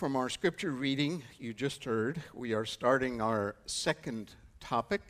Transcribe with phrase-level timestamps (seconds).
[0.00, 5.02] from our scripture reading you just heard, we are starting our second topic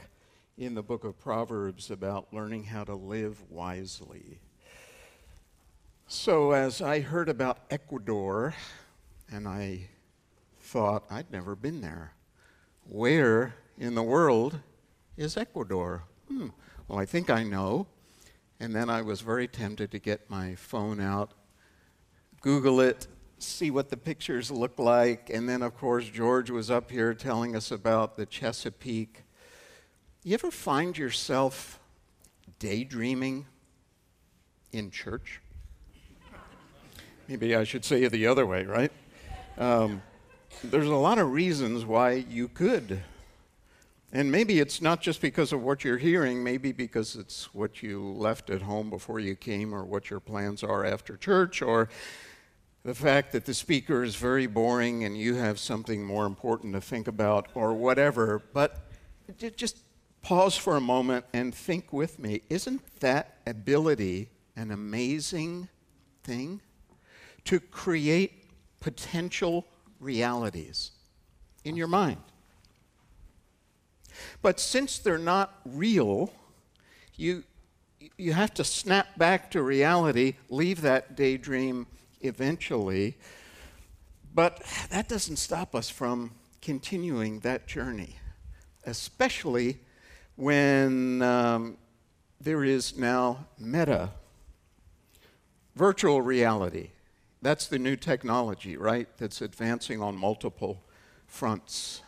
[0.59, 4.41] in the book of Proverbs about learning how to live wisely.
[6.08, 8.53] So, as I heard about Ecuador,
[9.30, 9.91] and I
[10.59, 12.14] thought I'd never been there,
[12.82, 14.59] where in the world
[15.16, 16.02] is Ecuador?
[16.27, 16.48] Hmm.
[16.88, 17.86] Well, I think I know.
[18.59, 21.30] And then I was very tempted to get my phone out,
[22.41, 23.07] Google it,
[23.43, 25.30] see what the pictures look like.
[25.30, 29.22] And then, of course, George was up here telling us about the Chesapeake.
[30.22, 31.79] You ever find yourself
[32.58, 33.46] daydreaming
[34.72, 35.40] in church?
[37.28, 38.92] Maybe I should say it the other way, right?
[39.56, 40.02] Um,
[40.64, 43.02] there's a lot of reasons why you could.
[44.12, 48.02] And maybe it's not just because of what you're hearing, maybe because it's what you
[48.02, 51.88] left at home before you came, or what your plans are after church, or
[52.82, 56.80] the fact that the speaker is very boring and you have something more important to
[56.80, 58.42] think about, or whatever.
[58.52, 58.78] But
[59.56, 59.78] just
[60.22, 62.42] pause for a moment and think with me.
[62.48, 65.69] Isn't that ability an amazing
[66.25, 66.61] thing?
[67.45, 68.45] To create
[68.81, 69.67] potential
[69.98, 70.92] realities
[71.65, 72.19] in your mind.
[74.42, 76.33] But since they're not real,
[77.17, 77.44] you,
[78.17, 81.87] you have to snap back to reality, leave that daydream
[82.21, 83.17] eventually.
[84.35, 88.17] But that doesn't stop us from continuing that journey,
[88.85, 89.79] especially
[90.37, 91.77] when um,
[92.41, 94.11] there is now meta,
[95.75, 96.91] virtual reality.
[97.43, 99.09] That's the new technology, right?
[99.19, 100.83] That's advancing on multiple
[101.27, 102.03] fronts.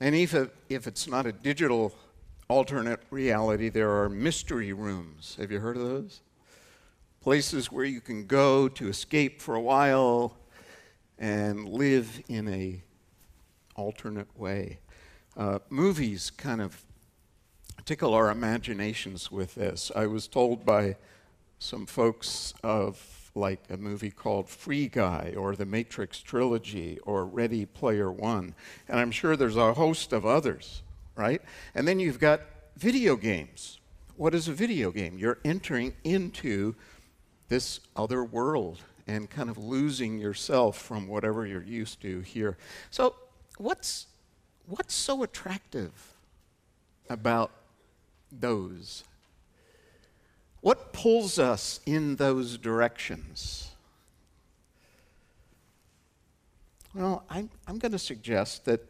[0.00, 0.34] And if,
[0.68, 1.94] if it's not a digital
[2.48, 5.36] alternate reality, there are mystery rooms.
[5.38, 6.20] Have you heard of those?
[7.22, 10.36] Places where you can go to escape for a while
[11.18, 12.82] and live in a
[13.76, 14.80] alternate way.
[15.36, 16.84] Uh, movies kind of
[17.84, 19.92] tickle our imaginations with this.
[19.94, 20.96] I was told by
[21.60, 27.64] some folks of like a movie called Free Guy or the Matrix trilogy or Ready
[27.64, 28.54] Player One,
[28.88, 30.82] and I'm sure there's a host of others,
[31.16, 31.40] right?
[31.74, 32.40] And then you've got
[32.76, 33.78] video games.
[34.16, 35.18] What is a video game?
[35.18, 36.74] You're entering into
[37.52, 42.56] this other world and kind of losing yourself from whatever you're used to here.
[42.90, 43.14] So,
[43.58, 44.06] what's,
[44.66, 45.92] what's so attractive
[47.10, 47.50] about
[48.30, 49.04] those?
[50.62, 53.72] What pulls us in those directions?
[56.94, 58.80] Well, I'm, I'm going to suggest that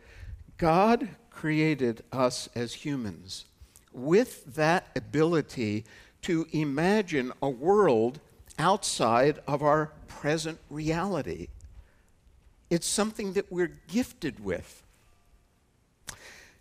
[0.56, 3.44] God created us as humans
[3.92, 5.84] with that ability
[6.22, 8.20] to imagine a world
[8.58, 11.48] outside of our present reality.
[12.70, 14.82] It's something that we're gifted with.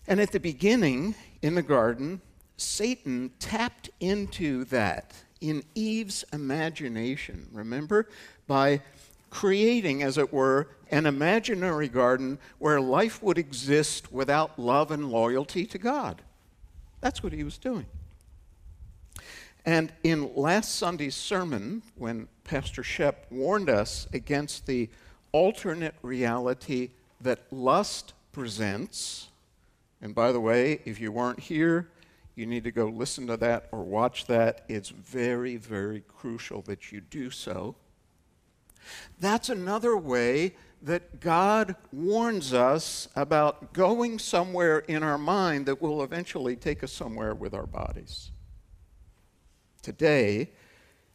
[0.08, 2.22] And at the beginning in the garden,
[2.58, 8.08] Satan tapped into that in Eve's imagination, remember?
[8.48, 8.82] By
[9.30, 15.66] creating, as it were, an imaginary garden where life would exist without love and loyalty
[15.66, 16.22] to God.
[17.00, 17.86] That's what he was doing.
[19.66, 24.90] And in last Sunday's sermon, when Pastor Shep warned us against the
[25.32, 26.90] alternate reality
[27.22, 29.30] that lust presents,
[30.02, 31.90] and by the way, if you weren't here,
[32.36, 34.66] you need to go listen to that or watch that.
[34.68, 37.76] It's very, very crucial that you do so.
[39.20, 46.04] That's another way that God warns us about going somewhere in our mind that will
[46.04, 48.31] eventually take us somewhere with our bodies.
[49.82, 50.52] Today,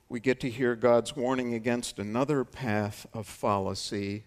[0.08, 4.24] we get to hear God's warning against another path of fallacy,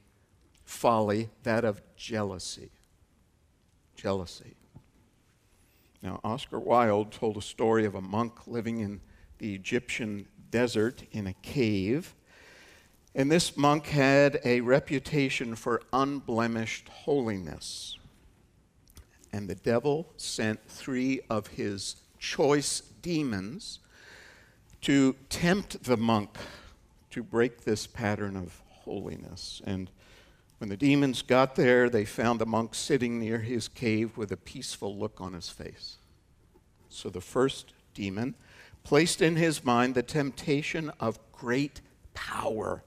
[0.64, 2.72] folly, that of jealousy.
[3.96, 4.56] Jealousy.
[6.02, 9.02] Now, Oscar Wilde told a story of a monk living in
[9.40, 12.16] the Egyptian desert in a cave.
[13.14, 17.98] And this monk had a reputation for unblemished holiness.
[19.34, 23.80] And the devil sent three of his choice demons
[24.82, 26.38] to tempt the monk
[27.12, 29.62] to break this pattern of holiness.
[29.66, 29.90] And
[30.60, 34.38] when the demons got there, they found the monk sitting near his cave with a
[34.38, 35.98] peaceful look on his face.
[36.90, 38.36] So the first demon
[38.84, 41.82] placed in his mind the temptation of great
[42.14, 42.84] power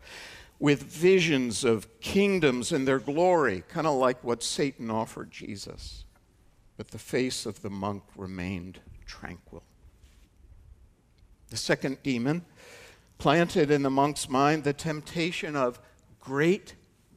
[0.59, 6.05] with visions of kingdoms and their glory, kind of like what Satan offered Jesus.
[6.77, 9.65] But the face of the monk remained tranquil.
[11.53, 12.47] The second demon
[13.19, 15.79] planted in the monk's mind the temptation of
[16.19, 16.77] great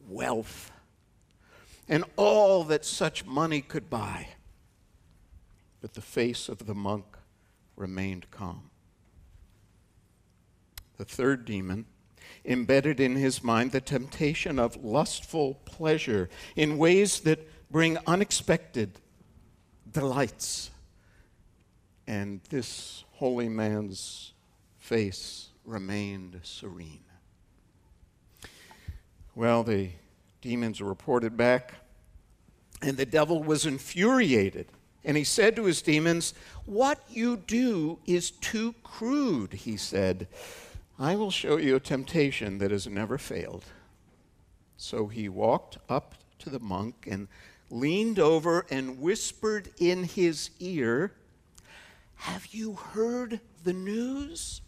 [0.09, 0.73] wealth.
[1.87, 4.27] and all that such money could buy.
[5.79, 7.05] But the face of the monk
[7.77, 8.71] remained calm.
[10.97, 11.85] The third demon
[12.43, 16.27] embedded in his mind the temptation of lustful pleasure
[16.57, 18.99] in ways that bring unexpected
[19.89, 20.71] delights.
[22.05, 24.33] And this holy man's
[24.77, 27.05] face remained serene.
[29.33, 29.89] Well, the
[30.41, 31.73] demons reported back,
[32.83, 34.67] and the devil was infuriated.
[35.03, 36.35] And he said to his demons,
[36.67, 40.27] What you do is too crude, he said.
[40.99, 43.65] I will show you a temptation that has never failed.
[44.77, 47.27] So he walked up to the monk and
[47.71, 51.15] leaned over and whispered in his ear,
[52.15, 54.61] Have you heard the news?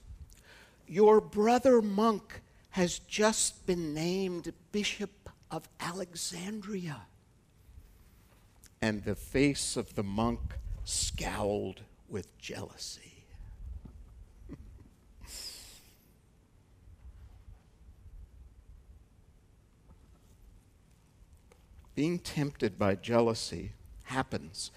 [0.88, 2.42] Your brother monk
[2.72, 7.02] has just been named Bishop of Alexandria.
[8.82, 10.40] And the face of the monk
[10.84, 13.26] scowled with jealousy.
[21.96, 23.72] being tempted by jealousy
[24.08, 24.72] happens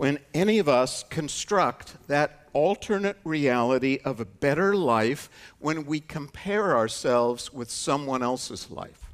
[0.00, 5.28] when any of us construct that alternate reality of a better life
[5.58, 9.12] when we compare ourselves with someone else's life.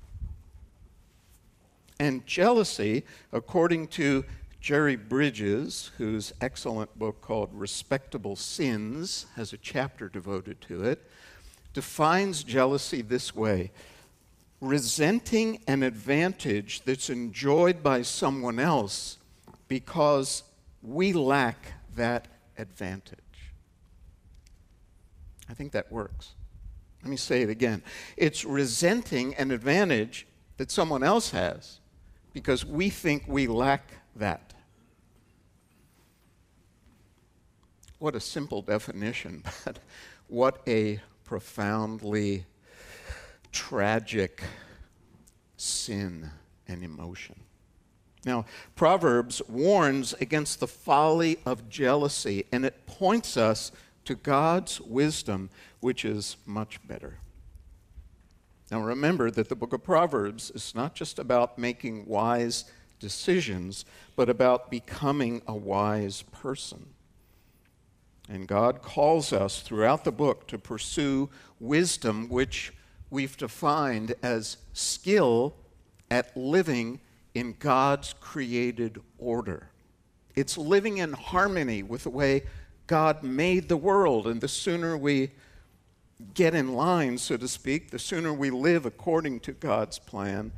[1.99, 4.25] And jealousy, according to
[4.61, 11.11] Jerry Bridges, whose excellent book called Respectable Sins has a chapter devoted to it,
[11.75, 13.73] defines jealousy this way
[14.61, 19.19] resenting an advantage that's enjoyed by someone else
[19.69, 20.43] because
[20.83, 22.29] we lack that
[22.59, 23.19] advantage.
[25.49, 26.35] I think that works.
[27.03, 27.83] Let me say it again.
[28.17, 30.27] It's resenting an advantage
[30.57, 31.81] that someone else has
[32.33, 34.55] because we think we lack that.
[37.99, 39.79] What a simple definition, but
[40.29, 42.45] what a profoundly
[43.53, 44.43] tragic
[45.57, 46.31] sin
[46.69, 47.37] and emotion.
[48.27, 48.45] Now,
[48.75, 53.71] Proverbs warns against the folly of jealousy, and it points us
[54.05, 57.19] to God's wisdom, which is much better.
[58.71, 62.65] Now, remember that the book of Proverbs is not just about making wise
[62.99, 63.85] decisions,
[64.17, 66.87] but about becoming a wise person.
[68.29, 71.31] And God calls us throughout the book to pursue
[71.61, 72.73] wisdom, which
[73.09, 75.55] we've defined as skill
[76.11, 76.99] at living
[77.37, 79.69] in God's created order.
[80.35, 82.45] It's living in harmony with the way
[82.87, 84.27] God made the world.
[84.27, 85.33] And the sooner we
[86.33, 90.51] get in line, so to speak, the sooner we live according to God's plan,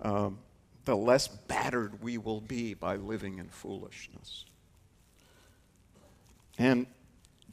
[0.00, 0.38] um,
[0.86, 4.46] the less battered we will be by living in foolishness.
[6.56, 6.86] And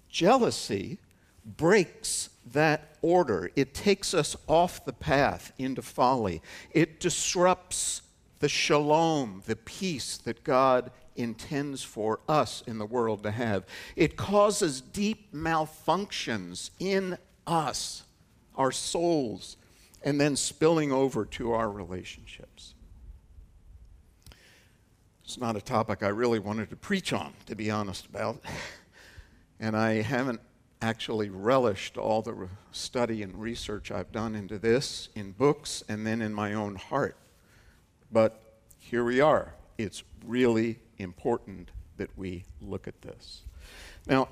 [0.08, 1.00] jealousy
[1.46, 3.52] breaks that order.
[3.58, 6.42] It takes us off the path into folly.
[6.72, 8.04] It disrupts
[8.44, 13.64] the shalom, the peace that God intends for us in the world to have.
[13.96, 17.18] It causes deep malfunctions in
[17.48, 18.04] us,
[18.56, 19.56] our souls,
[20.04, 22.74] and then spilling over to our relationships.
[25.24, 28.44] It's not a topic I really wanted to preach on, to be honest about.
[29.60, 30.42] And I haven't
[30.82, 36.22] actually relished all the study and research I've done into this in books and then
[36.22, 37.16] in my own heart.
[38.12, 38.43] But
[38.94, 39.56] here we are.
[39.80, 43.42] It's really important that we look at this.
[44.06, 44.30] Now,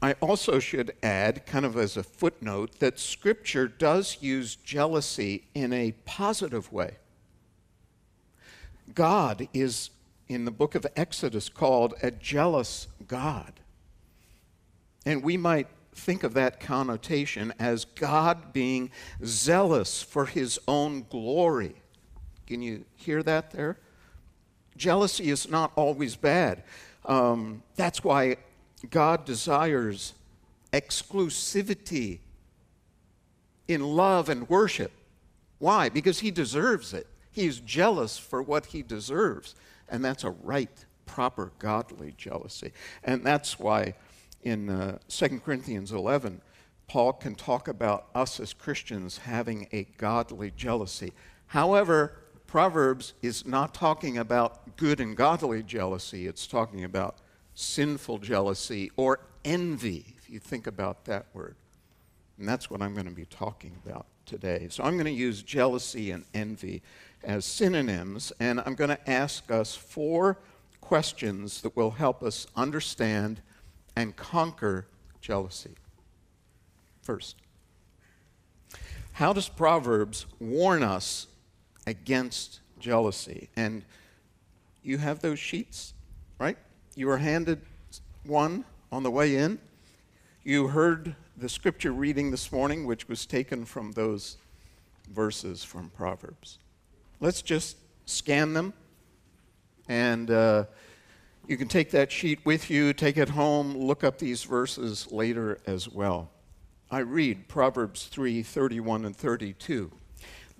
[0.00, 5.72] I also should add, kind of as a footnote, that Scripture does use jealousy in
[5.72, 6.98] a positive way.
[8.94, 9.90] God is,
[10.28, 13.54] in the book of Exodus, called a jealous God.
[15.04, 18.92] And we might think of that connotation as God being
[19.24, 21.74] zealous for his own glory.
[22.46, 23.78] Can you hear that there?
[24.76, 26.62] Jealousy is not always bad.
[27.04, 28.36] Um, that's why
[28.90, 30.14] God desires
[30.72, 32.18] exclusivity
[33.68, 34.92] in love and worship.
[35.58, 35.88] Why?
[35.88, 37.06] Because he deserves it.
[37.30, 39.54] He is jealous for what he deserves.
[39.88, 42.72] And that's a right, proper, godly jealousy.
[43.04, 43.94] And that's why
[44.42, 46.40] in uh, 2 Corinthians 11,
[46.88, 51.12] Paul can talk about us as Christians having a godly jealousy.
[51.48, 57.16] However, Proverbs is not talking about good and godly jealousy, it's talking about
[57.54, 61.56] sinful jealousy or envy, if you think about that word.
[62.38, 64.68] And that's what I'm going to be talking about today.
[64.70, 66.82] So I'm going to use jealousy and envy
[67.24, 70.38] as synonyms, and I'm going to ask us four
[70.80, 73.40] questions that will help us understand
[73.96, 74.86] and conquer
[75.20, 75.74] jealousy.
[77.02, 77.36] First,
[79.12, 81.26] how does Proverbs warn us
[81.86, 83.48] against jealousy?
[83.56, 83.82] And
[84.82, 85.94] you have those sheets,
[86.38, 86.56] right?
[86.94, 87.60] You were handed
[88.24, 89.58] one on the way in.
[90.44, 94.36] You heard the scripture reading this morning, which was taken from those
[95.12, 96.58] verses from Proverbs.
[97.20, 98.72] Let's just scan them,
[99.88, 100.64] and uh,
[101.46, 105.58] you can take that sheet with you, take it home, look up these verses later
[105.66, 106.30] as well.
[106.90, 109.90] I read Proverbs 3 31 and 32.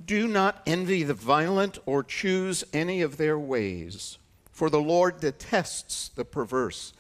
[0.05, 4.19] Do not envy the violent or choose any of their ways,
[4.53, 6.93] for the Lord detests the perverse,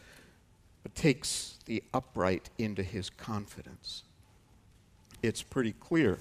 [0.82, 4.02] but takes the upright into his confidence.
[5.22, 6.18] It's pretty clear.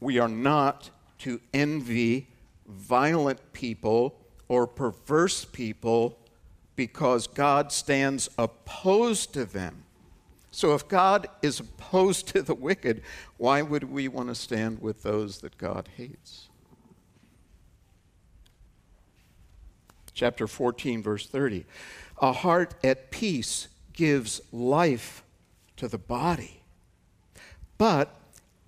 [0.00, 2.28] We are not to envy
[2.66, 4.16] violent people
[4.48, 6.18] or perverse people
[6.76, 9.83] because God stands opposed to them.
[10.54, 13.02] So if God is opposed to the wicked,
[13.38, 16.48] why would we want to stand with those that God hates?
[20.12, 21.66] Chapter 14, verse 30.
[22.22, 25.24] A heart at peace gives life
[25.76, 26.62] to the body,
[27.76, 28.14] but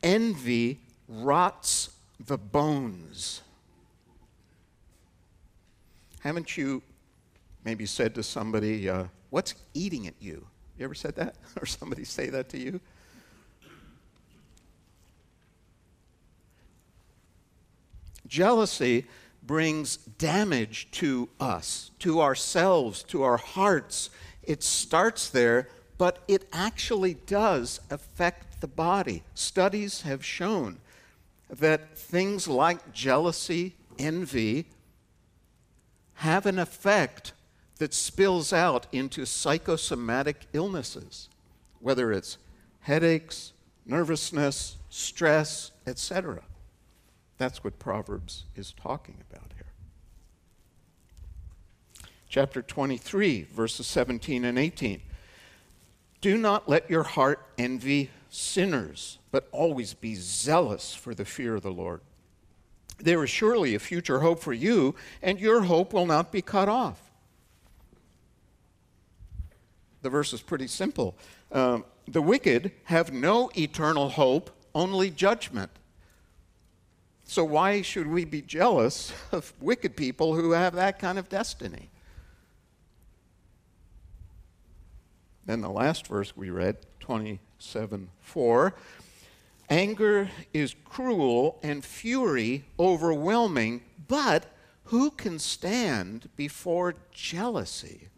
[0.02, 3.42] envy rots the bones.
[6.18, 6.82] Haven't you
[7.64, 10.48] maybe said to somebody, uh, What's eating at you?
[10.78, 11.36] You ever said that?
[11.60, 12.80] or somebody say that to you?
[18.26, 19.06] Jealousy
[19.42, 24.10] brings damage to us, to ourselves, to our hearts.
[24.42, 25.68] It starts there,
[25.98, 29.22] but it actually does affect the body.
[29.34, 30.78] Studies have shown
[31.48, 34.66] that things like jealousy, envy,
[36.14, 37.32] have an effect
[37.78, 41.28] that spills out into psychosomatic illnesses,
[41.80, 42.38] whether it's
[42.80, 43.52] headaches,
[43.84, 46.42] nervousness, stress, etc.
[47.38, 49.66] That's what Proverbs is talking about here.
[52.28, 55.02] Chapter 23, verses 17 and 18.
[56.20, 61.62] Do not let your heart envy sinners, but always be zealous for the fear of
[61.62, 62.00] the Lord.
[62.98, 66.68] There is surely a future hope for you, and your hope will not be cut
[66.68, 67.05] off.
[70.02, 71.16] The verse is pretty simple.
[71.50, 75.70] Um, the wicked have no eternal hope, only judgment.
[77.24, 81.90] So, why should we be jealous of wicked people who have that kind of destiny?
[85.44, 88.74] Then the last verse we read, 27 4.
[89.68, 94.46] Anger is cruel and fury overwhelming, but
[94.84, 98.08] who can stand before jealousy?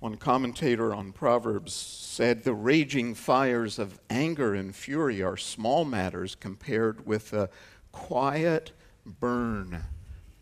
[0.00, 6.36] One commentator on Proverbs said the raging fires of anger and fury are small matters
[6.36, 7.50] compared with the
[7.90, 8.70] quiet
[9.04, 9.84] burn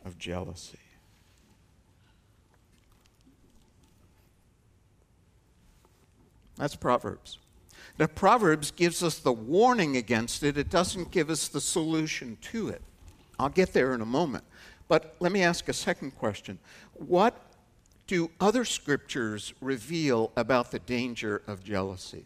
[0.05, 0.79] of jealousy.
[6.57, 7.39] That's Proverbs.
[7.99, 12.69] Now, Proverbs gives us the warning against it, it doesn't give us the solution to
[12.69, 12.83] it.
[13.39, 14.45] I'll get there in a moment.
[14.89, 16.59] But let me ask a second question.
[16.95, 17.35] What
[18.07, 22.25] do other scriptures reveal about the danger of jealousy?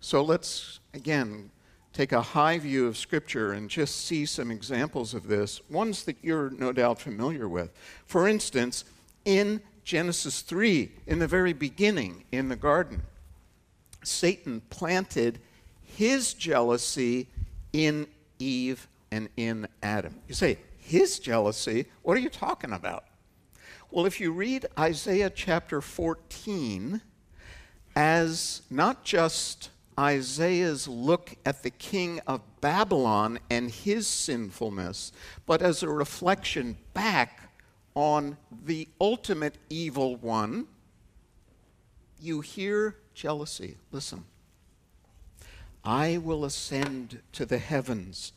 [0.00, 1.50] So let's, again,
[1.92, 6.16] take a high view of Scripture and just see some examples of this, ones that
[6.22, 7.70] you're no doubt familiar with.
[8.06, 8.84] For instance,
[9.24, 13.02] in Genesis 3, in the very beginning in the garden,
[14.02, 15.38] Satan planted
[15.82, 17.28] his jealousy
[17.72, 18.06] in
[18.38, 20.18] Eve and in Adam.
[20.26, 21.86] You say, his jealousy?
[22.02, 23.04] What are you talking about?
[23.92, 27.02] Well, if you read Isaiah chapter 14
[27.94, 29.68] as not just
[29.98, 35.12] Isaiah's look at the king of Babylon and his sinfulness,
[35.44, 37.52] but as a reflection back
[37.94, 40.68] on the ultimate evil one,
[42.18, 43.76] you hear jealousy.
[43.90, 44.24] Listen.
[45.84, 48.32] I will ascend to the heavens.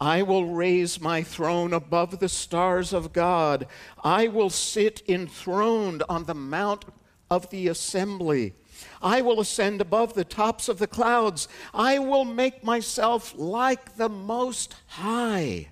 [0.00, 3.66] I will raise my throne above the stars of God.
[4.04, 6.84] I will sit enthroned on the mount
[7.30, 8.54] of the assembly.
[9.02, 11.48] I will ascend above the tops of the clouds.
[11.74, 15.68] I will make myself like the Most High.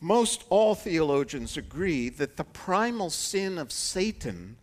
[0.00, 4.58] Most all theologians agree that the primal sin of Satan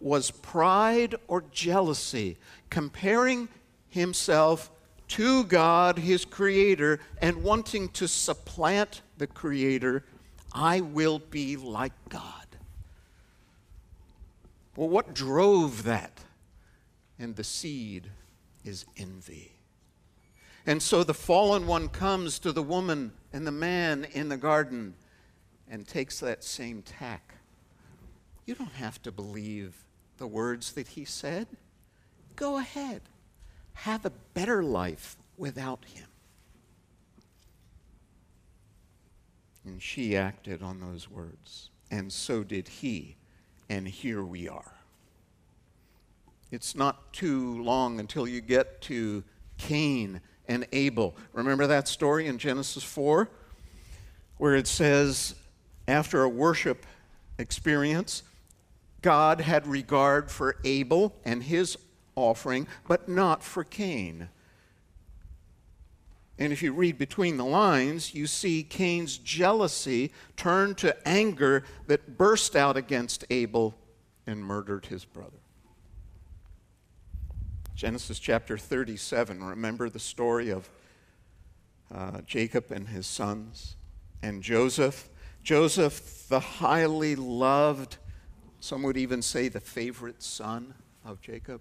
[0.00, 2.38] was pride or jealousy,
[2.70, 3.48] comparing
[3.90, 4.70] himself
[5.08, 10.04] to God, his creator, and wanting to supplant the creator,
[10.52, 12.46] I will be like God.
[14.76, 16.20] Well, what drove that?
[17.18, 18.08] And the seed
[18.64, 19.52] is envy.
[20.66, 24.94] And so the fallen one comes to the woman and the man in the garden
[25.68, 27.34] and takes that same tack.
[28.46, 29.84] You don't have to believe
[30.18, 31.46] the words that he said.
[32.36, 33.02] Go ahead.
[33.74, 36.06] Have a better life without him.
[39.64, 43.16] And she acted on those words, and so did he,
[43.68, 44.74] and here we are.
[46.50, 49.22] It's not too long until you get to
[49.58, 51.14] Cain and Abel.
[51.32, 53.28] Remember that story in Genesis 4?
[54.38, 55.34] Where it says,
[55.86, 56.86] after a worship
[57.38, 58.22] experience,
[59.02, 61.76] God had regard for Abel and his
[62.20, 64.28] offering, but not for Cain.
[66.40, 72.16] And if you read between the lines, you see Cain's jealousy turn to anger that
[72.16, 73.74] burst out against Abel
[74.26, 75.36] and murdered his brother.
[77.74, 80.70] Genesis chapter 37, remember the story of
[81.94, 83.76] uh, Jacob and his sons
[84.22, 85.10] and Joseph?
[85.42, 87.98] Joseph, the highly loved,
[88.60, 90.74] some would even say the favorite son
[91.04, 91.60] of Jacob.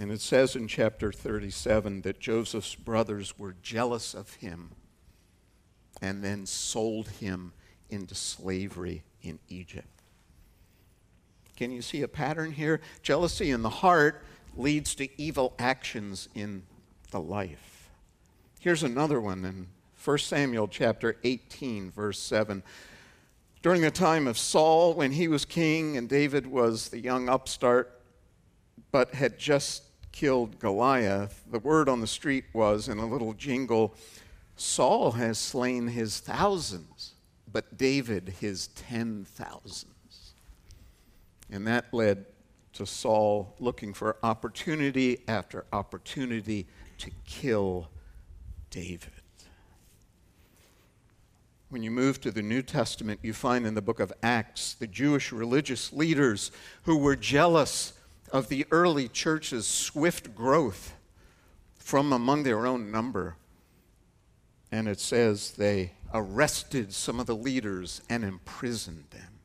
[0.00, 4.70] And it says in chapter 37 that Joseph's brothers were jealous of him
[6.00, 7.52] and then sold him
[7.90, 10.00] into slavery in Egypt.
[11.54, 12.80] Can you see a pattern here?
[13.02, 14.24] Jealousy in the heart
[14.56, 16.62] leads to evil actions in
[17.10, 17.90] the life.
[18.58, 19.66] Here's another one in
[20.02, 22.62] 1 Samuel chapter 18 verse 7.
[23.60, 28.00] During the time of Saul when he was king and David was the young upstart
[28.92, 33.94] but had just killed Goliath, the word on the street was in a little jingle
[34.60, 37.14] Saul has slain his thousands,
[37.50, 40.34] but David his ten thousands.
[41.50, 42.26] And that led
[42.74, 46.66] to Saul looking for opportunity after opportunity
[46.98, 47.88] to kill
[48.68, 49.10] David.
[51.70, 54.86] When you move to the New Testament, you find in the book of Acts the
[54.86, 57.94] Jewish religious leaders who were jealous
[58.32, 60.94] of the early church's swift growth
[61.74, 63.36] from among their own number.
[64.72, 69.40] And it says they arrested some of the leaders and imprisoned them.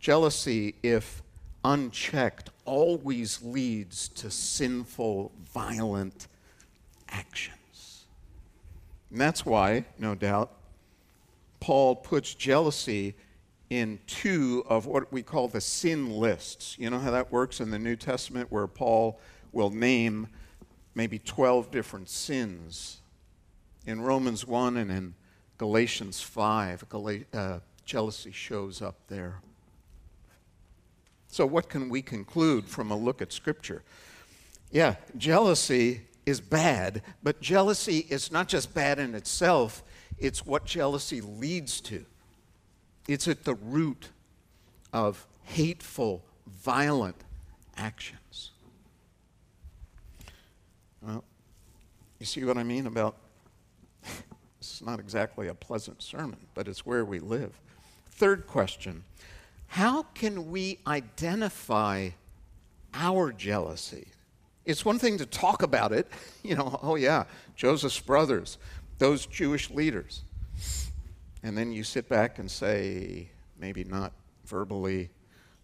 [0.00, 1.22] Jealousy, if
[1.64, 6.26] unchecked, always leads to sinful, violent
[7.08, 8.06] actions.
[9.10, 10.50] And that's why, no doubt,
[11.60, 13.14] Paul puts jealousy
[13.72, 16.76] in two of what we call the sin lists.
[16.78, 19.18] You know how that works in the New Testament, where Paul
[19.50, 20.28] will name
[20.94, 23.00] maybe 12 different sins.
[23.86, 25.14] In Romans 1 and in
[25.56, 26.84] Galatians 5,
[27.32, 29.40] uh, jealousy shows up there.
[31.28, 33.82] So, what can we conclude from a look at Scripture?
[34.70, 39.82] Yeah, jealousy is bad, but jealousy is not just bad in itself,
[40.18, 42.04] it's what jealousy leads to.
[43.08, 44.10] It's at the root
[44.92, 47.16] of hateful, violent
[47.76, 48.50] actions.
[51.00, 51.24] Well,
[52.20, 53.16] you see what I mean about
[54.60, 57.52] it's not exactly a pleasant sermon, but it's where we live.
[58.10, 59.04] Third question
[59.68, 62.10] How can we identify
[62.94, 64.06] our jealousy?
[64.64, 66.06] It's one thing to talk about it,
[66.44, 67.24] you know, oh yeah,
[67.56, 68.58] Joseph's brothers,
[68.98, 70.22] those Jewish leaders.
[71.42, 73.28] And then you sit back and say,
[73.58, 74.12] maybe not
[74.46, 75.10] verbally,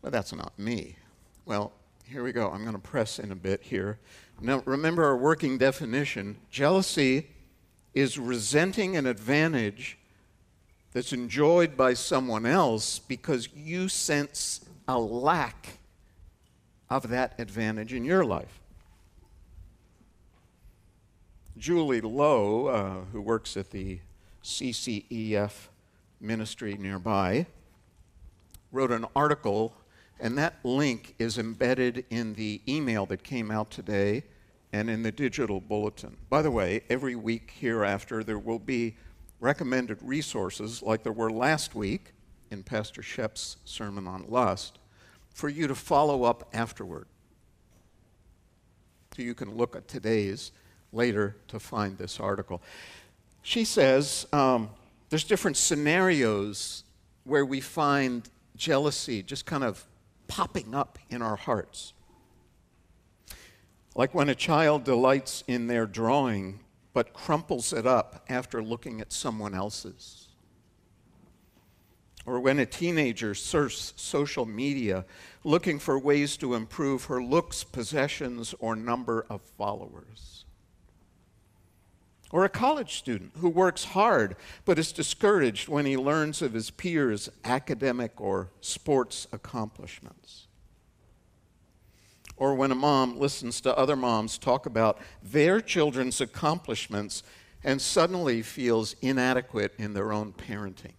[0.03, 0.97] but that's not me.
[1.45, 1.73] Well,
[2.05, 2.51] here we go.
[2.51, 3.99] I'm going to press in a bit here.
[4.41, 7.29] Now, remember our working definition jealousy
[7.95, 9.99] is resenting an advantage
[10.93, 15.79] that's enjoyed by someone else because you sense a lack
[16.88, 18.61] of that advantage in your life.
[21.59, 23.99] Julie Lowe, uh, who works at the
[24.42, 25.53] CCEF
[26.20, 27.46] ministry nearby,
[28.72, 29.74] wrote an article,
[30.20, 34.24] and that link is embedded in the email that came out today
[34.72, 36.16] and in the digital bulletin.
[36.29, 38.96] By the way, every week hereafter, there will be
[39.40, 42.12] recommended resources like there were last week
[42.51, 44.79] in Pastor Shep's sermon on lust
[45.33, 47.07] for you to follow up afterward.
[49.16, 50.53] So you can look at today's
[50.92, 52.62] later to find this article.
[53.49, 54.69] She says um,
[55.09, 56.85] there's different scenarios
[57.25, 59.87] where we find jealousy just kind of
[60.27, 61.95] popping up in our hearts.
[63.95, 66.61] Like when a child delights in their drawing
[66.93, 70.29] but crumples it up after looking at someone else's.
[72.27, 75.07] Or when a teenager surfs social media
[75.43, 80.45] looking for ways to improve her looks, possessions, or number of followers.
[82.31, 86.71] Or a college student who works hard but is discouraged when he learns of his
[86.71, 90.47] peers' academic or sports accomplishments.
[92.37, 97.23] Or when a mom listens to other moms talk about their children's accomplishments
[97.64, 100.93] and suddenly feels inadequate in their own parenting.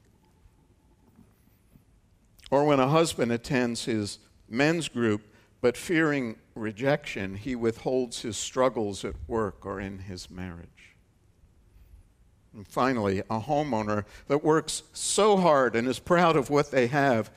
[2.51, 4.17] Or when a husband attends his
[4.49, 5.21] men's group,
[5.61, 10.78] but fearing rejection, he withholds his struggles at work or in his marriage.
[12.53, 17.29] And finally, a homeowner that works so hard and is proud of what they have,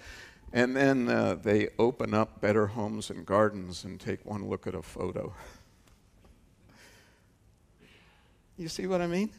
[0.53, 4.75] and then uh, they open up Better Homes and Gardens and take one look at
[4.75, 5.35] a photo.
[8.57, 9.31] You see what I mean?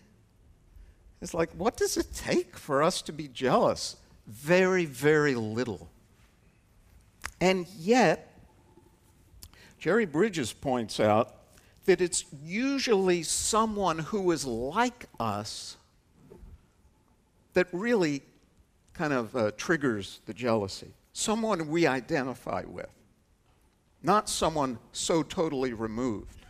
[1.21, 3.95] It's like, what does it take for us to be jealous?
[4.27, 5.89] Very, very little.
[7.39, 8.33] And yet,
[9.79, 11.35] Jerry Bridges points out
[11.85, 15.77] that it's usually someone who is like us
[17.53, 18.21] that really
[18.93, 20.91] kind of uh, triggers the jealousy.
[21.13, 22.89] Someone we identify with,
[24.01, 26.45] not someone so totally removed.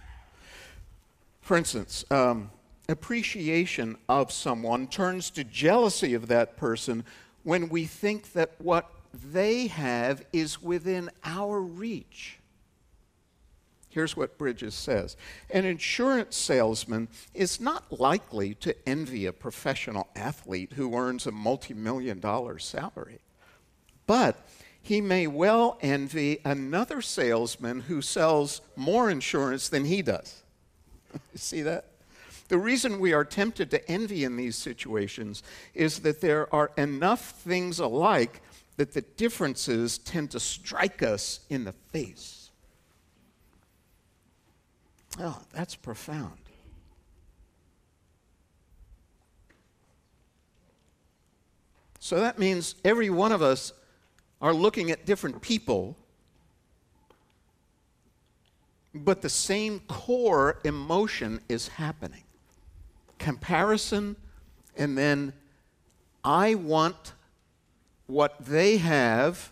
[1.42, 2.52] For instance, um,
[2.88, 7.04] appreciation of someone turns to jealousy of that person
[7.44, 12.40] when we think that what they have is within our reach.
[13.94, 15.16] Here's what Bridges says
[15.52, 21.76] An insurance salesman is not likely to envy a professional athlete who earns a multi
[21.76, 23.20] million dollar salary.
[24.08, 24.36] But
[24.82, 30.42] he may well envy another salesman who sells more insurance than he does.
[31.36, 31.86] See that?
[32.50, 37.30] The reason we are tempted to envy in these situations is that there are enough
[37.42, 38.42] things alike
[38.78, 42.43] that the differences tend to strike us in the face.
[45.20, 46.38] Oh, that's profound.
[52.00, 53.72] So that means every one of us
[54.42, 55.96] are looking at different people,
[58.94, 62.24] but the same core emotion is happening
[63.24, 64.18] comparison,
[64.76, 65.32] and then
[66.24, 67.14] I want
[68.06, 69.52] what they have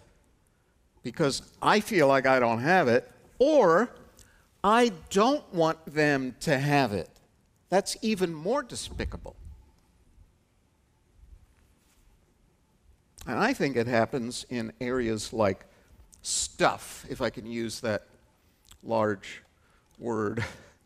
[1.04, 3.90] because I feel like I don't have it, or
[4.64, 7.10] I don't want them to have it.
[7.70, 9.36] That's even more despicable.
[13.26, 15.66] And I think it happens in areas like
[16.22, 18.08] stuff, if I can use that
[18.84, 19.44] large
[20.00, 20.44] word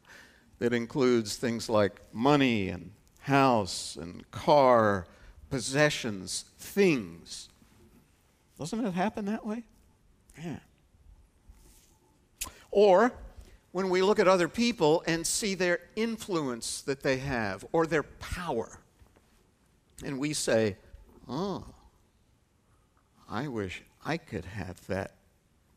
[0.59, 5.07] that includes things like money and house and car,
[5.49, 7.49] possessions, things.
[8.59, 9.63] Doesn't it happen that way?
[10.41, 10.59] Yeah.
[12.71, 13.13] Or
[13.75, 18.03] when we look at other people and see their influence that they have or their
[18.03, 18.79] power,
[20.01, 20.77] and we say,
[21.27, 21.61] oh,
[23.29, 25.15] I wish I could have that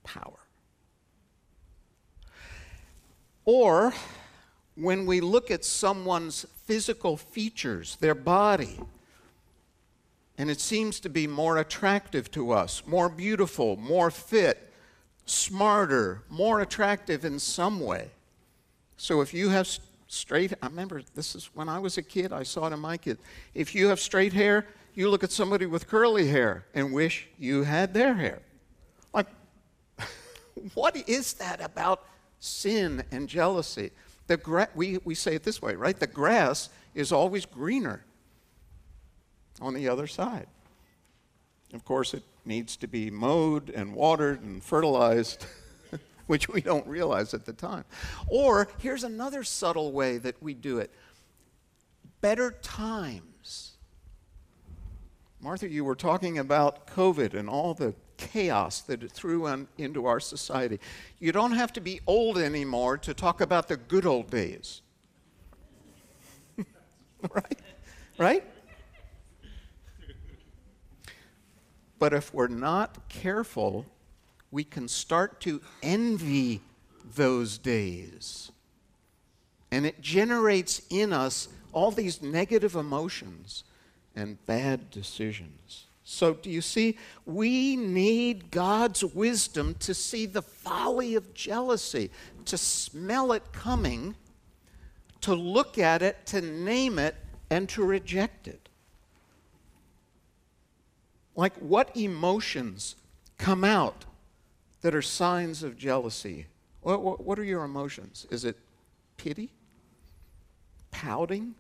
[0.04, 0.38] power.
[3.44, 3.92] Or
[4.76, 8.78] when we look at someone's physical features, their body,
[10.38, 14.67] and it seems to be more attractive to us, more beautiful, more fit,
[15.28, 18.10] smarter, more attractive in some way.
[18.96, 19.68] So if you have
[20.08, 22.96] straight, I remember this is when I was a kid, I saw it in my
[22.96, 23.18] kid.
[23.54, 27.62] If you have straight hair, you look at somebody with curly hair and wish you
[27.62, 28.40] had their hair.
[29.12, 29.28] Like,
[30.74, 32.04] what is that about
[32.40, 33.92] sin and jealousy?
[34.26, 35.98] The gra- we, we say it this way, right?
[35.98, 38.04] The grass is always greener
[39.60, 40.46] on the other side.
[41.72, 45.46] Of course, it needs to be mowed and watered and fertilized,
[46.26, 47.84] which we don't realize at the time.
[48.26, 50.90] Or here's another subtle way that we do it
[52.20, 53.76] better times.
[55.40, 59.46] Martha, you were talking about COVID and all the chaos that it threw
[59.78, 60.80] into our society.
[61.20, 64.82] You don't have to be old anymore to talk about the good old days.
[67.32, 67.61] right?
[68.18, 68.44] Right?
[71.98, 73.87] But if we're not careful,
[74.50, 76.61] we can start to envy
[77.14, 78.50] those days.
[79.70, 83.64] And it generates in us all these negative emotions
[84.16, 85.87] and bad decisions.
[86.04, 86.96] So, do you see?
[87.26, 92.11] We need God's wisdom to see the folly of jealousy,
[92.46, 94.14] to smell it coming,
[95.20, 97.14] to look at it, to name it,
[97.50, 98.67] and to reject it.
[101.38, 102.96] Like, what emotions
[103.38, 104.07] come out
[104.83, 106.46] that are signs of jealousy?
[106.81, 108.27] What, what, what are your emotions?
[108.29, 108.57] Is it
[109.16, 109.53] pity?
[110.90, 111.55] Pouting?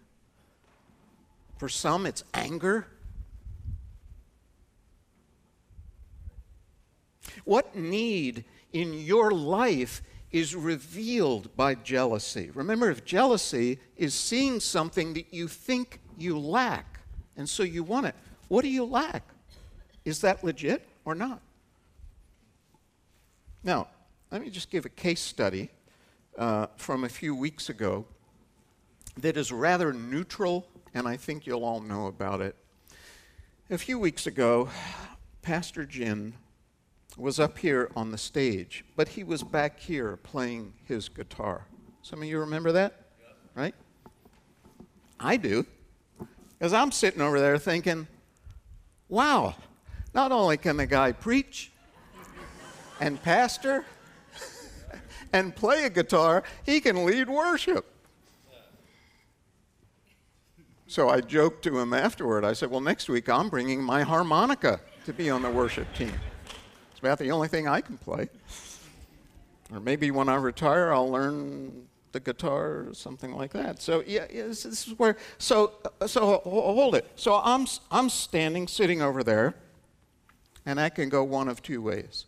[1.58, 2.88] For some, it's anger.
[7.44, 12.50] What need in your life is revealed by jealousy?
[12.52, 16.98] Remember, if jealousy is seeing something that you think you lack,
[17.36, 18.16] and so you want it,
[18.48, 19.22] what do you lack?
[20.08, 21.42] Is that legit or not?
[23.62, 23.88] Now,
[24.32, 25.68] let me just give a case study
[26.38, 28.06] uh, from a few weeks ago
[29.18, 32.56] that is rather neutral, and I think you'll all know about it.
[33.68, 34.70] A few weeks ago,
[35.42, 36.32] Pastor Jin
[37.18, 41.66] was up here on the stage, but he was back here playing his guitar.
[42.00, 43.10] Some of you remember that?
[43.54, 43.74] Right?
[45.20, 45.66] I do.
[46.58, 48.06] Because I'm sitting over there thinking,
[49.10, 49.54] wow,
[50.14, 51.70] not only can the guy preach
[53.00, 53.84] and pastor
[55.32, 57.86] and play a guitar, he can lead worship.
[60.86, 62.44] So I joked to him afterward.
[62.44, 66.14] I said, Well, next week I'm bringing my harmonica to be on the worship team.
[66.90, 68.28] It's about the only thing I can play.
[69.70, 73.82] Or maybe when I retire, I'll learn the guitar or something like that.
[73.82, 75.18] So yeah, this, is where.
[75.36, 75.72] So
[76.06, 77.06] so hold it.
[77.16, 79.54] So I'm I'm standing, sitting over there,
[80.66, 82.26] and I can go one of two ways.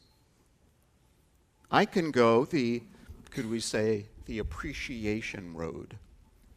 [1.71, 2.83] I can go the,
[3.31, 5.97] could we say, the appreciation road,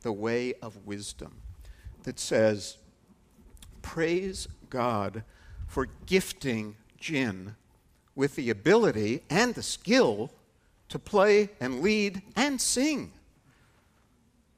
[0.02, 1.36] the way of wisdom,
[2.04, 2.78] that says,
[3.82, 5.24] praise God
[5.68, 7.56] for gifting Jin
[8.16, 10.32] with the ability and the skill
[10.90, 13.12] to play and lead and sing.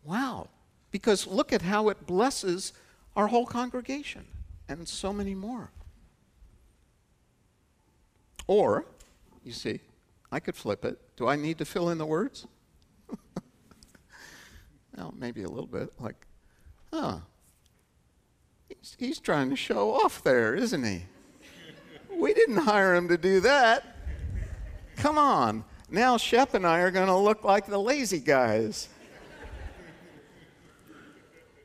[0.03, 0.49] Wow.
[0.91, 2.73] Because look at how it blesses
[3.15, 4.25] our whole congregation
[4.67, 5.71] and so many more.
[8.47, 8.85] Or,
[9.43, 9.79] you see,
[10.31, 10.99] I could flip it.
[11.17, 12.47] Do I need to fill in the words?
[14.97, 15.91] well, maybe a little bit.
[15.99, 16.27] Like,
[16.93, 17.19] huh,
[18.67, 21.05] he's, he's trying to show off there, isn't he?
[22.15, 23.95] We didn't hire him to do that.
[24.95, 25.65] Come on.
[25.89, 28.89] Now Shep and I are going to look like the lazy guys.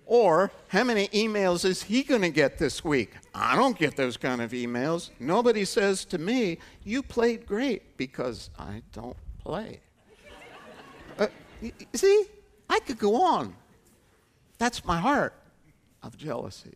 [0.06, 3.14] Or, how many emails is he going to get this week?
[3.34, 5.10] I don't get those kind of emails.
[5.20, 9.80] Nobody says to me, You played great because I don't play.
[11.18, 11.28] uh,
[11.94, 12.24] see,
[12.68, 13.54] I could go on.
[14.58, 15.34] That's my heart
[16.02, 16.74] of jealousy.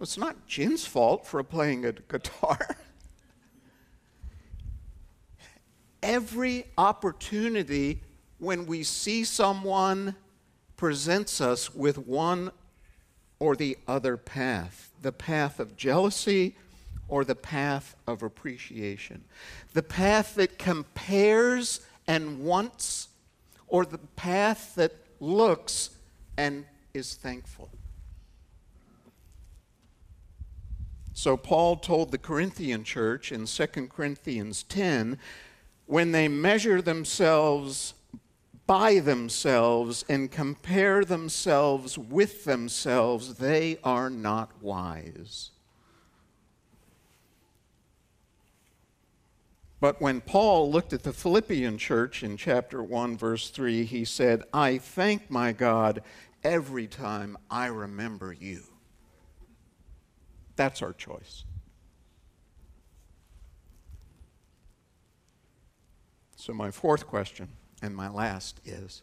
[0.00, 2.58] It's not Jin's fault for playing a guitar.
[6.02, 8.02] Every opportunity
[8.38, 10.16] when we see someone
[10.76, 12.50] presents us with one
[13.40, 16.56] or the other path the path of jealousy
[17.08, 19.24] or the path of appreciation.
[19.72, 23.08] The path that compares and wants,
[23.66, 25.90] or the path that looks
[26.36, 27.70] and is thankful.
[31.12, 35.18] So Paul told the Corinthian church in 2 Corinthians 10
[35.86, 37.94] when they measure themselves
[38.70, 45.50] by themselves and compare themselves with themselves, they are not wise.
[49.80, 54.44] But when Paul looked at the Philippian church in chapter 1, verse 3, he said,
[54.54, 56.04] I thank my God
[56.44, 58.62] every time I remember you.
[60.54, 61.42] That's our choice.
[66.36, 67.48] So, my fourth question,
[67.82, 69.02] and my last, is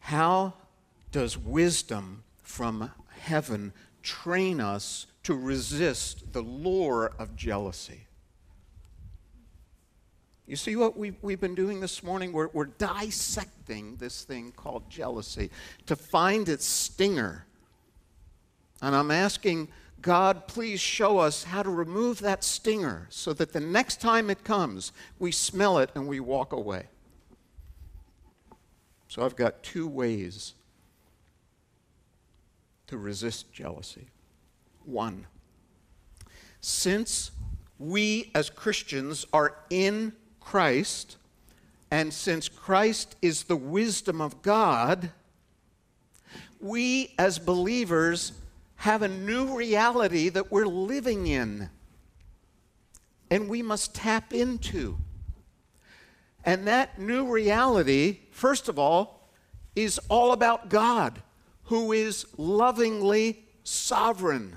[0.00, 0.54] how
[1.12, 3.72] does wisdom from heaven
[4.02, 8.06] train us to resist the lure of jealousy?
[10.46, 12.32] You see what we've, we've been doing this morning?
[12.32, 15.50] We're, we're dissecting this thing called jealousy
[15.84, 17.44] to find its stinger.
[18.80, 19.68] And I'm asking
[20.00, 24.42] God, please show us how to remove that stinger so that the next time it
[24.42, 26.86] comes, we smell it and we walk away.
[29.08, 30.54] So I've got two ways
[32.86, 34.08] to resist jealousy.
[34.84, 35.26] One,
[36.60, 37.30] since
[37.78, 41.16] we as Christians are in Christ,
[41.90, 45.10] and since Christ is the wisdom of God,
[46.60, 48.32] we as believers
[48.76, 51.70] have a new reality that we're living in
[53.30, 54.98] and we must tap into.
[56.44, 59.28] And that new reality, first of all,
[59.74, 61.22] is all about God,
[61.64, 64.56] who is lovingly sovereign.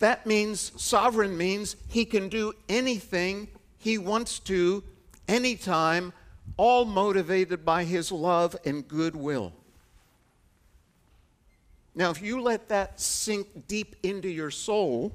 [0.00, 4.82] That means sovereign means he can do anything he wants to,
[5.28, 6.12] anytime,
[6.56, 9.52] all motivated by his love and goodwill.
[11.94, 15.12] Now, if you let that sink deep into your soul,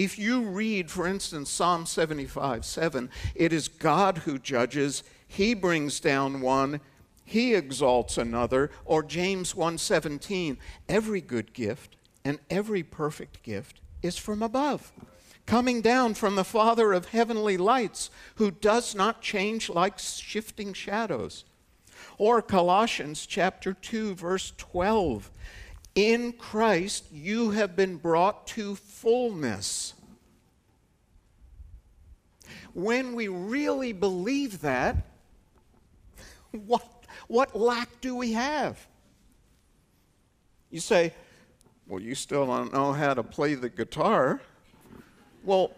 [0.00, 6.00] if you read, for instance, Psalm 75 7, it is God who judges, He brings
[6.00, 6.80] down one,
[7.22, 10.56] He exalts another, or James 1:17,
[10.88, 14.90] every good gift and every perfect gift is from above,
[15.44, 21.44] coming down from the Father of heavenly lights, who does not change like shifting shadows.
[22.16, 25.30] Or Colossians chapter 2 verse 12,
[25.94, 29.94] in Christ you have been brought to fullness.
[32.72, 34.96] When we really believe that,
[36.52, 36.86] what,
[37.26, 38.86] what lack do we have?
[40.70, 41.12] You say,
[41.88, 44.40] well, you still don't know how to play the guitar.
[45.42, 45.72] Well,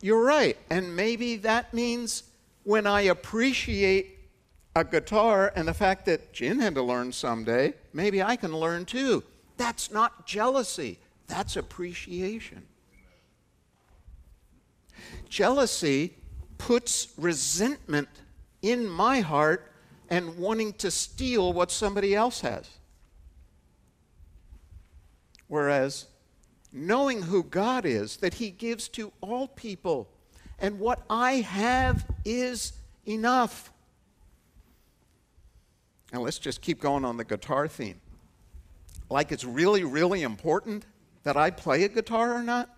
[0.00, 0.56] you're right.
[0.70, 2.22] And maybe that means
[2.62, 4.15] when I appreciate
[4.76, 8.84] a guitar and the fact that Jin had to learn someday, maybe I can learn
[8.84, 9.24] too.
[9.56, 12.66] That's not jealousy, that's appreciation.
[15.30, 16.12] Jealousy
[16.58, 18.08] puts resentment
[18.60, 19.72] in my heart
[20.10, 22.68] and wanting to steal what somebody else has.
[25.48, 26.04] Whereas
[26.70, 30.10] knowing who God is, that He gives to all people,
[30.58, 32.74] and what I have is
[33.06, 33.72] enough.
[36.12, 38.00] And let's just keep going on the guitar theme.
[39.10, 40.84] Like it's really, really important
[41.24, 42.70] that I play a guitar or not?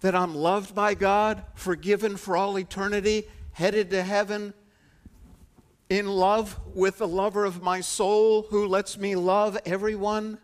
[0.00, 4.52] That I'm loved by God, forgiven for all eternity, headed to heaven,
[5.88, 10.38] in love with the lover of my soul who lets me love everyone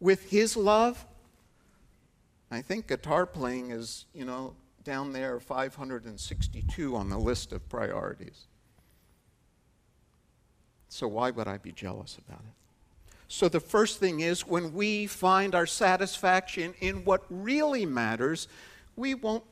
[0.00, 1.06] with his love.
[2.50, 8.46] I think guitar playing is, you know, down there 562 on the list of priorities.
[10.94, 13.16] So why would I be jealous about it?
[13.26, 18.46] So the first thing is when we find our satisfaction in what really matters,
[18.94, 19.42] we won't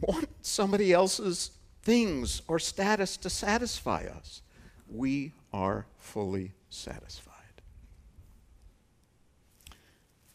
[0.00, 1.52] want somebody else's
[1.84, 4.42] things or status to satisfy us.
[4.90, 7.62] We are fully satisfied.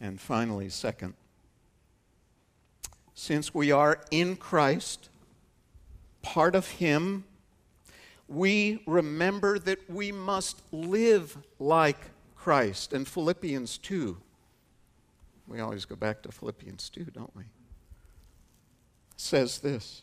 [0.00, 1.12] And finally, second,
[3.12, 5.10] since we are in Christ,
[6.22, 7.24] part of Him,
[8.28, 11.98] we remember that we must live like
[12.36, 12.92] Christ.
[12.92, 14.16] And Philippians 2,
[15.46, 17.44] we always go back to Philippians 2, don't we?
[19.16, 20.02] Says this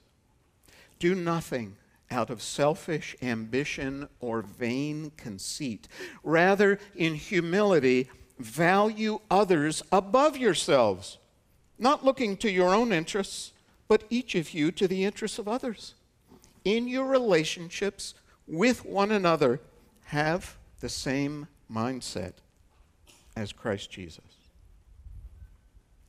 [0.99, 1.75] Do nothing
[2.11, 5.87] out of selfish ambition or vain conceit.
[6.23, 8.09] Rather, in humility,
[8.39, 11.17] value others above yourselves,
[11.77, 13.51] not looking to your own interests,
[13.87, 15.93] but each of you to the interests of others.
[16.65, 18.15] In your relationships
[18.47, 19.61] with one another,
[20.05, 22.33] have the same mindset
[23.35, 24.19] as Christ Jesus.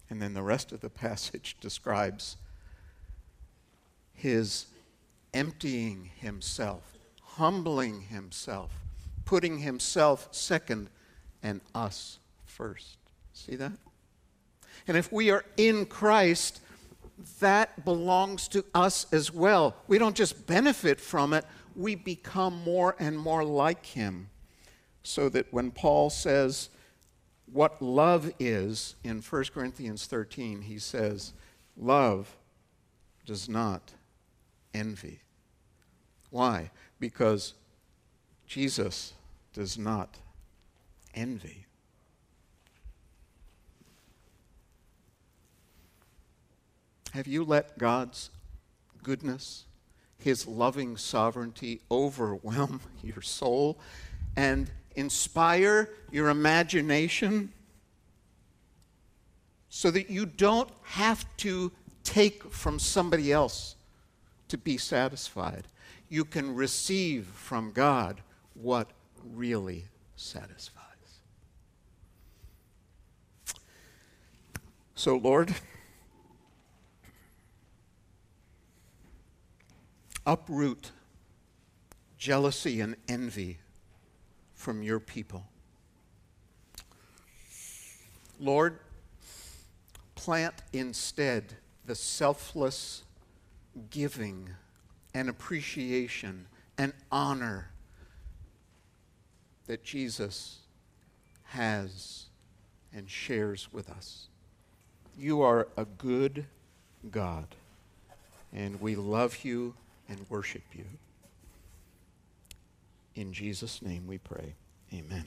[0.09, 2.37] And then the rest of the passage describes
[4.15, 4.67] his
[5.35, 6.83] emptying himself,
[7.23, 8.71] humbling himself,
[9.25, 10.89] putting himself second
[11.43, 12.97] and us first.
[13.35, 13.73] See that?
[14.89, 16.61] And if we are in Christ,
[17.41, 19.75] that belongs to us as well.
[19.89, 24.29] We don't just benefit from it, we become more and more like Him.
[25.03, 26.71] So that when Paul says
[27.53, 31.33] what love is in 1 Corinthians 13, he says,
[31.77, 32.37] Love
[33.25, 33.93] does not
[34.75, 35.21] envy.
[36.31, 36.71] Why?
[36.99, 37.55] Because
[38.47, 39.13] Jesus
[39.53, 40.19] does not
[41.15, 41.66] envy.
[47.17, 48.29] Have you let God's
[49.03, 49.65] goodness,
[50.19, 53.79] His loving sovereignty overwhelm your soul
[54.37, 57.55] and inspire your imagination
[59.71, 61.73] so that you don't have to
[62.05, 63.77] take from somebody else
[64.49, 65.65] to be satisfied?
[66.11, 68.21] You can receive from God
[68.53, 68.91] what
[69.25, 69.87] really
[70.17, 70.83] satisfies.
[74.95, 75.55] So, Lord,
[80.27, 80.91] uproot
[82.19, 83.59] jealousy and envy
[84.55, 85.45] from your people.
[88.41, 88.79] Lord,
[90.15, 91.55] plant instead
[91.85, 93.05] the selfless
[93.91, 94.51] giving
[95.15, 96.47] and appreciation
[96.77, 97.71] and honor
[99.67, 100.59] that Jesus
[101.45, 102.27] has
[102.93, 104.29] and shares with us.
[105.19, 106.47] You are a good
[107.11, 107.47] God,
[108.53, 109.75] and we love you
[110.09, 110.85] and worship you.
[113.15, 114.55] In Jesus' name we pray.
[114.93, 115.25] Amen.